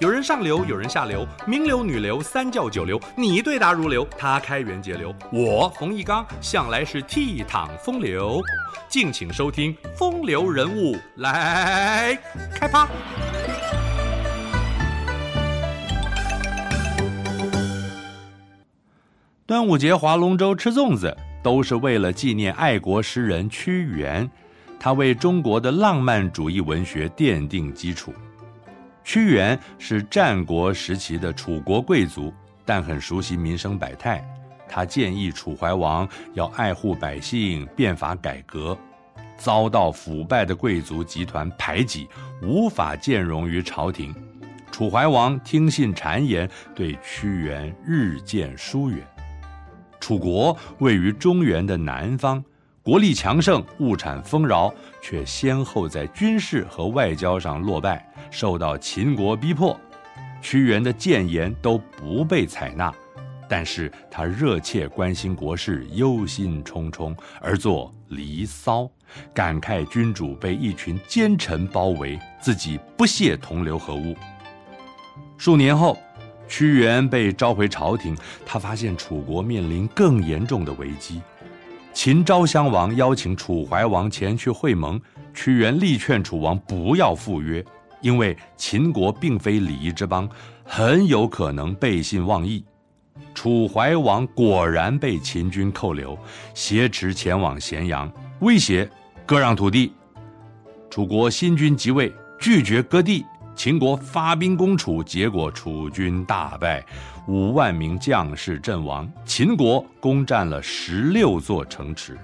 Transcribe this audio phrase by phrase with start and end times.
[0.00, 8.40] 有人上流，有人下流，名流、女流、三教九流，你对答如流，他开源节流，我冯一刚向来是倜傥风流。
[8.88, 12.16] 敬请收听《风流人物》来
[12.54, 12.86] 开趴。
[19.46, 24.30] 端午节划龙舟吃粽子，都是为了纪念爱国诗人屈原，
[24.78, 28.14] 他为中国的浪漫主义文学奠定基础。
[29.08, 32.30] 屈原是战国时期的楚国贵族，
[32.66, 34.22] 但很熟悉民生百态。
[34.68, 38.76] 他建议楚怀王要爱护百姓，变法改革，
[39.38, 42.06] 遭到腐败的贵族集团排挤，
[42.42, 44.14] 无法见容于朝廷。
[44.70, 48.98] 楚怀王听信谗言，对屈原日渐疏远。
[49.98, 52.44] 楚国位于中原的南方。
[52.88, 59.78] 国力强盛，物产丰饶，却先后在军事和外交上落败，受到秦国逼迫。
[60.40, 62.90] 屈原的谏言都不被采纳，
[63.46, 68.84] 但是他热切关心国事，忧心忡忡，而作《离骚》，
[69.34, 74.16] 感慨君主被一群奸臣包围，自己不屑同流合污。
[75.36, 75.98] 数年后，
[76.48, 81.20] 屈原被召回朝廷，他发现楚国面临更严重的危机。
[81.92, 85.00] 秦昭襄王邀请楚怀王前去会盟，
[85.34, 87.64] 屈原力劝楚王不要赴约，
[88.00, 90.28] 因为秦国并非礼仪之邦，
[90.64, 92.64] 很有可能背信忘义。
[93.34, 96.16] 楚怀王果然被秦军扣留，
[96.54, 98.88] 挟持前往咸阳，威胁
[99.26, 99.92] 割让土地。
[100.88, 103.24] 楚国新君即位，拒绝割地。
[103.58, 106.86] 秦国发兵攻楚，结果楚军大败，
[107.26, 109.10] 五万名将士阵亡。
[109.24, 112.16] 秦国攻占了十六座城池。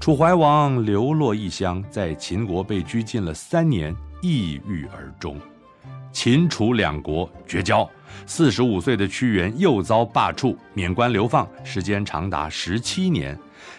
[0.00, 5.38] 楚怀王流落异乡，在秦国被拘禁了三年，抑郁而终。
[6.10, 7.88] 秦楚两国绝交。
[8.26, 13.38] 四十五岁的屈原又遭罢黜，免官流放，时间长达十七年。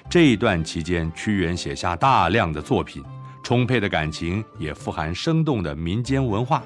[0.10, 3.04] 这一段期间，屈原写下大量的作品。
[3.48, 6.62] 充沛的感情也富含生动的民间文化。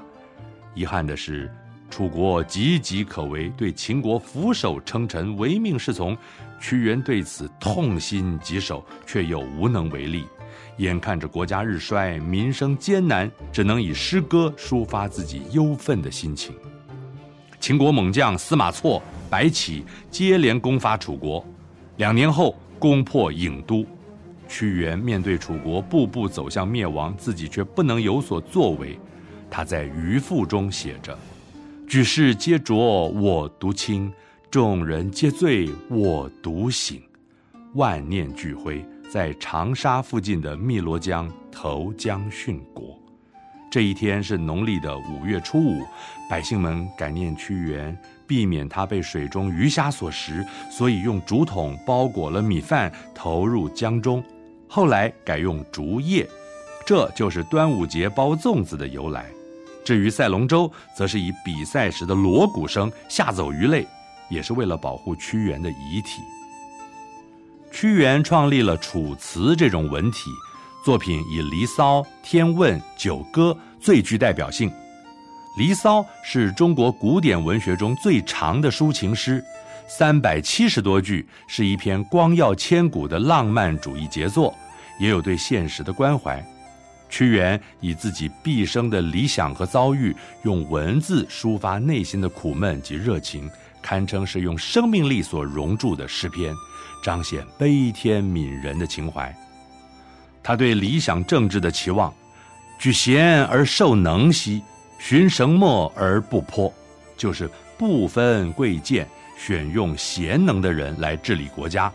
[0.74, 1.48] 遗憾的是，
[1.92, 6.18] 楚国岌岌可危，对秦国俯首称臣，唯命是从。
[6.60, 10.26] 屈原对此痛心疾首，却又无能为力。
[10.78, 16.56] 眼看着国家日衰，民生艰难，只能以诗歌抒发自己忧愤的心情。
[17.60, 19.00] 秦国猛将司马错、
[19.30, 21.46] 白起接连攻伐楚国，
[21.98, 23.86] 两年后攻破郢都。
[24.52, 29.00] 屈原面对楚国步步走向灭亡，自己却不能有所作为。
[29.50, 31.18] 他在《渔父》中写着
[31.88, 34.12] ：“举世皆浊我独清，
[34.50, 37.02] 众人皆醉我独醒。
[37.76, 43.00] 万念俱灰，在长沙附近的汨罗江投江殉国。”
[43.72, 45.82] 这一天是农历的五月初五，
[46.30, 47.98] 百姓们感念屈原，
[48.28, 54.22] 避免他被水中鱼虾所食，所以用竹筒包裹了米饭投入江中。
[54.74, 56.26] 后来改用竹叶，
[56.86, 59.26] 这就是端午节包粽子的由来。
[59.84, 63.86] 至于赛龙舟，则是以比赛时的锣鼓声吓走鱼类，
[64.30, 66.22] 也是为了保护屈原的遗体。
[67.70, 70.30] 屈原创立了《楚辞》这种文体，
[70.86, 74.70] 作品以《离骚》《天问》《九歌》最具代表性。
[75.58, 79.44] 《离骚》是中国古典文学中最长的抒情诗。
[79.94, 84.56] 三百七十多句，是一篇光耀千古的浪漫主义杰作，
[84.98, 86.42] 也有对现实的关怀。
[87.10, 93.50] 屈原以自己毕生的理想和遭遇，用文字抒发内心的苦闷及热情，
[93.82, 96.56] 堪称是用生命力所熔铸的诗篇，
[97.04, 99.36] 彰显悲天悯人的情怀。
[100.42, 102.14] 他对理想政治的期望：
[102.80, 104.64] 举贤而授能兮，
[105.00, 106.74] 循绳墨而不泼，
[107.18, 109.06] 就是不分贵贱。
[109.44, 111.92] 选用贤能的人来治理国家，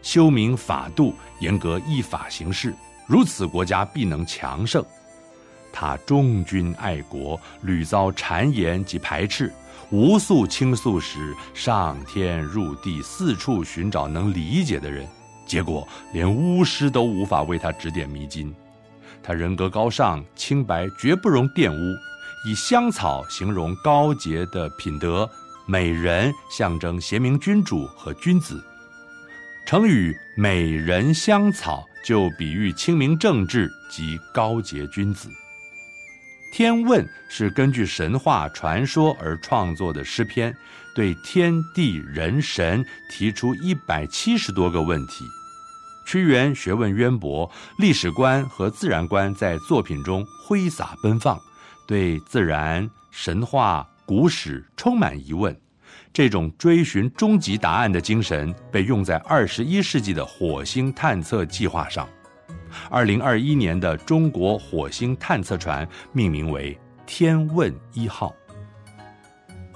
[0.00, 2.74] 修明法度，严格依法行事，
[3.06, 4.82] 如此国家必能强盛。
[5.70, 9.52] 他忠君爱国，屡遭谗言及排斥，
[9.90, 15.06] 无数倾诉时，上天入地，四处寻找能理解的人，
[15.44, 18.54] 结果连巫师都无法为他指点迷津。
[19.22, 21.94] 他人格高尚，清白，绝不容玷污，
[22.48, 25.28] 以香草形容高洁的品德。
[25.68, 28.62] 美人象征贤明君主和君子，
[29.66, 35.28] 成语“美人香草”就比喻清明政治及高洁君子。
[36.52, 40.56] 《天问》是根据神话传说而创作的诗篇，
[40.94, 45.24] 对天地人神提出一百七十多个问题。
[46.06, 51.36] 屈原学问渊博，历史观和自然观在作品中挥洒奔放。
[51.88, 55.54] 对自然、神话、古史充满疑问。
[56.12, 62.08] 这种追寻终极答案的精神被用在二十一世纪的火星探测计划上。
[62.88, 68.34] 二零二一年的中国火星探测船命名为“天问一号”。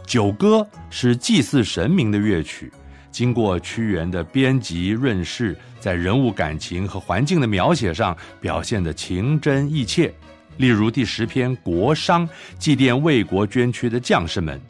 [0.07, 2.73] 九歌是祭祀神明的乐曲，
[3.11, 10.13] 经过屈原的编辑润饰，在人物感情和环境的描写上表现得情真意切。
[10.61, 12.27] 例如第十篇《国殇》，
[12.59, 14.61] 祭奠为国捐躯的将士们。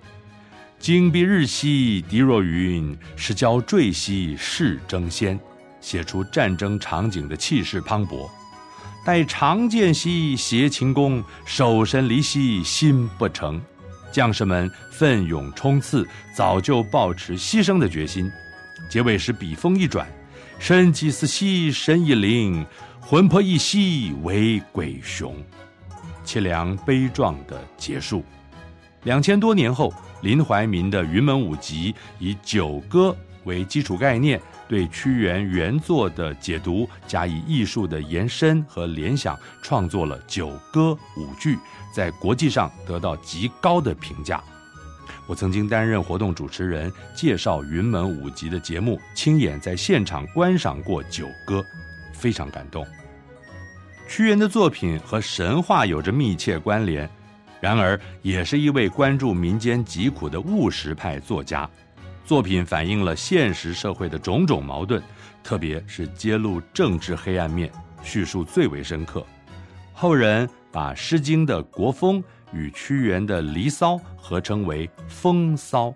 [0.81, 5.37] 旌蔽日兮敌若云，矢交坠兮士争先，
[5.81, 8.31] 写出战争场景的气势磅礴。
[9.05, 13.61] 带长剑兮协秦弓，守身离兮心不诚。
[14.13, 18.31] 将士们奋勇冲刺，早就抱持牺牲的决心。
[18.89, 20.07] 结尾时笔锋一转，
[20.61, 22.65] 身既死兮神亦灵，
[23.01, 25.35] 魂魄一兮为鬼雄。
[26.31, 28.23] 凄凉悲壮的结束。
[29.03, 29.93] 两千多年后，
[30.23, 41.59] 林怀民的《云门舞集》以九歌为基础概念，对屈原原作的解读加以艺术的延伸和联想，创作了九歌舞剧，
[41.93, 44.41] 在国际上得到极高的评价。
[45.27, 51.65] 我曾经担任活动主持人，介绍《云门舞集》的节目，亲眼在现场观赏过九歌，
[52.13, 52.87] 非常感动。
[54.11, 57.09] 屈原的作品和神话有着密切关联。
[57.61, 61.71] 然而，也是一位关注民间疾苦的务实派作家，
[62.25, 65.01] 作品反映了现实社会的种种矛盾，
[65.45, 67.71] 特别是揭露政治黑暗面，
[68.03, 69.25] 叙述最为深刻。
[69.93, 72.21] 后人把《诗经》的国风
[72.53, 75.95] 与屈原的《离骚》合称为“风骚”，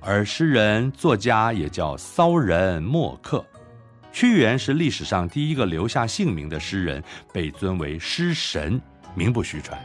[0.00, 3.44] 而诗人作家也叫骚人墨客。
[4.16, 7.04] 屈原是历史上第一个留下姓名的诗人，
[7.34, 8.80] 被尊为诗神，
[9.14, 9.78] 名不虚传。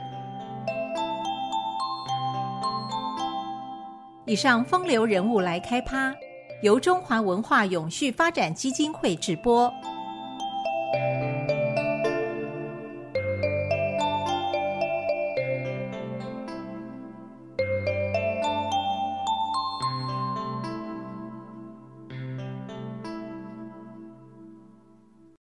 [4.25, 6.16] 以上风流人物来开趴，
[6.63, 9.69] 由中华文化永续发展基金会直播。